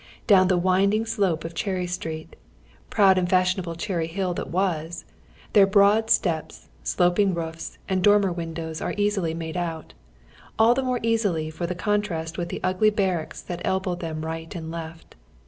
Down 0.25 0.47
the 0.47 0.57
winding 0.57 1.05
slope 1.05 1.45
of 1.45 1.53
Cherry 1.53 1.85
Street— 1.85 2.35
proud 2.89 3.19
and 3.19 3.29
fashionable 3.29 3.75
C]ierry 3.75 4.07
Hill 4.07 4.33
that 4.33 4.49
was— 4.49 5.05
their 5.53 5.67
broad 5.67 6.09
steps, 6.09 6.69
sloping 6.81 7.35
roofs, 7.35 7.77
and 7.87 8.01
dormer 8.01 8.31
windows 8.31 8.81
are 8.81 8.95
easily 8.97 9.35
made 9.35 9.57
out; 9.57 9.93
all 10.57 10.73
the 10.73 10.81
more 10.81 10.99
easily 11.03 11.51
for 11.51 11.67
the 11.67 11.75
contrast 11.75 12.35
with 12.35 12.49
the 12.49 12.59
ugly 12.63 12.89
bar 12.89 13.17
racks 13.17 13.43
that 13.43 13.61
elbow 13.63 13.93
them 13.93 14.25
right 14.25 14.55
and 14.55 14.71
left. 14.71 15.15